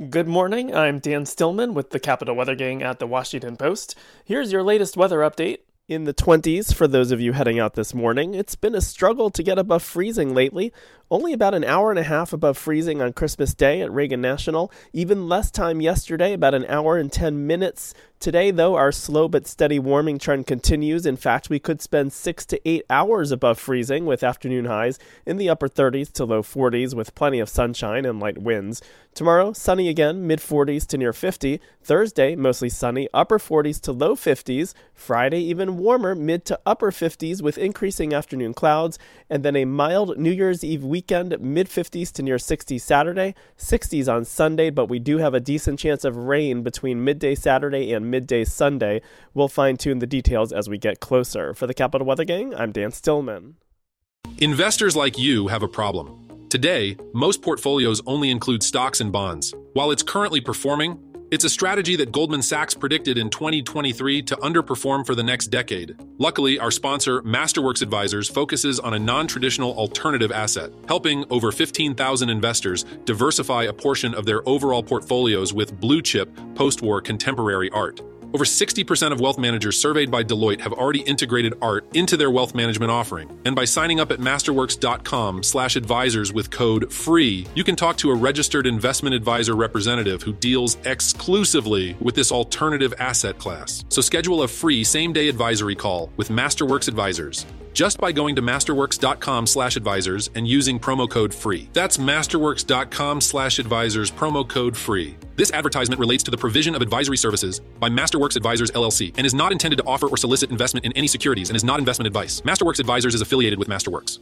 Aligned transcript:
Good 0.00 0.26
morning. 0.26 0.74
I'm 0.74 1.00
Dan 1.00 1.26
Stillman 1.26 1.74
with 1.74 1.90
the 1.90 2.00
Capital 2.00 2.34
Weather 2.34 2.54
Gang 2.54 2.82
at 2.82 2.98
the 2.98 3.06
Washington 3.06 3.58
Post. 3.58 3.94
Here's 4.24 4.50
your 4.50 4.62
latest 4.62 4.96
weather 4.96 5.18
update. 5.18 5.58
In 5.86 6.04
the 6.04 6.14
20s 6.14 6.74
for 6.74 6.88
those 6.88 7.12
of 7.12 7.20
you 7.20 7.34
heading 7.34 7.58
out 7.60 7.74
this 7.74 7.92
morning, 7.92 8.34
it's 8.34 8.54
been 8.54 8.74
a 8.74 8.80
struggle 8.80 9.28
to 9.28 9.42
get 9.42 9.58
above 9.58 9.82
freezing 9.82 10.34
lately. 10.34 10.72
Only 11.12 11.34
about 11.34 11.52
an 11.52 11.62
hour 11.62 11.90
and 11.90 11.98
a 11.98 12.04
half 12.04 12.32
above 12.32 12.56
freezing 12.56 13.02
on 13.02 13.12
Christmas 13.12 13.52
Day 13.52 13.82
at 13.82 13.92
Reagan 13.92 14.22
National. 14.22 14.72
Even 14.94 15.28
less 15.28 15.50
time 15.50 15.82
yesterday, 15.82 16.32
about 16.32 16.54
an 16.54 16.64
hour 16.70 16.96
and 16.96 17.12
10 17.12 17.46
minutes. 17.46 17.92
Today, 18.18 18.50
though, 18.50 18.76
our 18.76 18.92
slow 18.92 19.28
but 19.28 19.46
steady 19.46 19.78
warming 19.78 20.18
trend 20.18 20.46
continues. 20.46 21.04
In 21.04 21.16
fact, 21.16 21.50
we 21.50 21.58
could 21.58 21.82
spend 21.82 22.14
six 22.14 22.46
to 22.46 22.60
eight 22.66 22.86
hours 22.88 23.30
above 23.30 23.58
freezing 23.58 24.06
with 24.06 24.22
afternoon 24.22 24.64
highs 24.64 24.98
in 25.26 25.36
the 25.36 25.50
upper 25.50 25.68
30s 25.68 26.10
to 26.12 26.24
low 26.24 26.40
40s 26.40 26.94
with 26.94 27.14
plenty 27.14 27.40
of 27.40 27.48
sunshine 27.48 28.06
and 28.06 28.18
light 28.18 28.38
winds. 28.38 28.80
Tomorrow, 29.12 29.52
sunny 29.52 29.90
again, 29.90 30.26
mid 30.26 30.38
40s 30.38 30.86
to 30.86 30.96
near 30.96 31.12
50. 31.12 31.60
Thursday, 31.82 32.36
mostly 32.36 32.70
sunny, 32.70 33.08
upper 33.12 33.38
40s 33.38 33.80
to 33.82 33.92
low 33.92 34.14
50s. 34.14 34.72
Friday, 34.94 35.40
even 35.40 35.76
warmer, 35.76 36.14
mid 36.14 36.44
to 36.46 36.58
upper 36.64 36.92
50s 36.92 37.42
with 37.42 37.58
increasing 37.58 38.14
afternoon 38.14 38.54
clouds. 38.54 39.00
And 39.28 39.42
then 39.42 39.56
a 39.56 39.64
mild 39.64 40.16
New 40.16 40.30
Year's 40.30 40.62
Eve 40.62 40.84
weekend 40.84 41.01
weekend, 41.02 41.36
mid 41.40 41.66
50s 41.66 42.12
to 42.12 42.22
near 42.22 42.36
60s 42.36 42.80
Saturday, 42.80 43.34
60s 43.58 44.12
on 44.12 44.24
Sunday, 44.24 44.70
but 44.70 44.86
we 44.86 45.00
do 45.00 45.18
have 45.18 45.34
a 45.34 45.40
decent 45.40 45.80
chance 45.80 46.04
of 46.04 46.16
rain 46.16 46.62
between 46.62 47.02
midday 47.02 47.34
Saturday 47.34 47.92
and 47.92 48.08
midday 48.08 48.44
Sunday. 48.44 49.02
We'll 49.34 49.48
fine 49.48 49.76
tune 49.76 49.98
the 49.98 50.06
details 50.06 50.52
as 50.52 50.68
we 50.68 50.78
get 50.78 51.00
closer. 51.00 51.54
For 51.54 51.66
the 51.66 51.74
Capital 51.74 52.06
Weather 52.06 52.24
Gang, 52.24 52.54
I'm 52.54 52.70
Dan 52.70 52.92
Stillman. 52.92 53.56
Investors 54.38 54.94
like 54.94 55.18
you 55.18 55.48
have 55.48 55.64
a 55.64 55.68
problem. 55.68 56.28
Today, 56.48 56.96
most 57.12 57.42
portfolios 57.42 58.00
only 58.06 58.30
include 58.30 58.62
stocks 58.62 59.00
and 59.00 59.10
bonds. 59.10 59.52
While 59.72 59.90
it's 59.90 60.04
currently 60.04 60.40
performing, 60.40 61.00
it's 61.32 61.44
a 61.44 61.48
strategy 61.48 61.96
that 61.96 62.12
Goldman 62.12 62.42
Sachs 62.42 62.74
predicted 62.74 63.16
in 63.16 63.30
2023 63.30 64.20
to 64.20 64.36
underperform 64.36 65.06
for 65.06 65.14
the 65.14 65.22
next 65.22 65.46
decade. 65.46 65.96
Luckily, 66.18 66.58
our 66.58 66.70
sponsor, 66.70 67.22
Masterworks 67.22 67.80
Advisors, 67.80 68.28
focuses 68.28 68.78
on 68.78 68.92
a 68.92 68.98
non 68.98 69.26
traditional 69.26 69.72
alternative 69.72 70.30
asset, 70.30 70.70
helping 70.86 71.24
over 71.30 71.50
15,000 71.50 72.28
investors 72.28 72.84
diversify 73.06 73.62
a 73.62 73.72
portion 73.72 74.14
of 74.14 74.26
their 74.26 74.46
overall 74.46 74.82
portfolios 74.82 75.54
with 75.54 75.80
blue 75.80 76.02
chip, 76.02 76.28
post 76.54 76.82
war 76.82 77.00
contemporary 77.00 77.70
art. 77.70 78.02
Over 78.34 78.44
60% 78.44 79.12
of 79.12 79.20
wealth 79.20 79.38
managers 79.38 79.78
surveyed 79.78 80.10
by 80.10 80.24
Deloitte 80.24 80.62
have 80.62 80.72
already 80.72 81.00
integrated 81.00 81.52
art 81.60 81.84
into 81.94 82.16
their 82.16 82.30
wealth 82.30 82.54
management 82.54 82.90
offering. 82.90 83.38
And 83.44 83.54
by 83.54 83.66
signing 83.66 84.00
up 84.00 84.10
at 84.10 84.20
masterworks.com/advisors 84.20 86.32
with 86.32 86.50
code 86.50 86.90
FREE, 86.92 87.46
you 87.54 87.64
can 87.64 87.76
talk 87.76 87.98
to 87.98 88.10
a 88.10 88.14
registered 88.14 88.66
investment 88.66 89.14
advisor 89.14 89.54
representative 89.54 90.22
who 90.22 90.32
deals 90.32 90.78
exclusively 90.84 91.94
with 92.00 92.14
this 92.14 92.32
alternative 92.32 92.94
asset 92.98 93.36
class. 93.38 93.84
So 93.88 94.00
schedule 94.00 94.42
a 94.42 94.48
free 94.48 94.82
same-day 94.82 95.28
advisory 95.28 95.74
call 95.74 96.10
with 96.16 96.30
Masterworks 96.30 96.88
Advisors 96.88 97.44
just 97.72 97.98
by 97.98 98.12
going 98.12 98.36
to 98.36 98.42
masterworks.com 98.42 99.46
slash 99.46 99.76
advisors 99.76 100.30
and 100.34 100.46
using 100.46 100.78
promo 100.78 101.08
code 101.08 101.34
FREE. 101.34 101.68
That's 101.72 101.96
masterworks.com 101.96 103.20
slash 103.20 103.58
advisors, 103.58 104.10
promo 104.10 104.48
code 104.48 104.76
FREE. 104.76 105.16
This 105.34 105.50
advertisement 105.52 105.98
relates 105.98 106.22
to 106.24 106.30
the 106.30 106.36
provision 106.36 106.74
of 106.74 106.82
advisory 106.82 107.16
services 107.16 107.60
by 107.80 107.88
Masterworks 107.88 108.36
Advisors 108.36 108.70
LLC 108.72 109.14
and 109.16 109.24
is 109.24 109.32
not 109.32 109.50
intended 109.50 109.76
to 109.76 109.84
offer 109.84 110.06
or 110.06 110.18
solicit 110.18 110.50
investment 110.50 110.84
in 110.84 110.92
any 110.92 111.06
securities 111.06 111.48
and 111.48 111.56
is 111.56 111.64
not 111.64 111.78
investment 111.78 112.06
advice. 112.06 112.42
Masterworks 112.42 112.80
Advisors 112.80 113.14
is 113.14 113.22
affiliated 113.22 113.58
with 113.58 113.68
Masterworks. 113.68 114.18